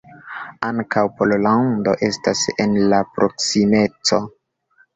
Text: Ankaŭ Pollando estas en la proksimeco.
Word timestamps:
Ankaŭ 0.69 1.03
Pollando 1.19 1.93
estas 2.09 2.43
en 2.67 2.75
la 2.95 3.05
proksimeco. 3.19 4.23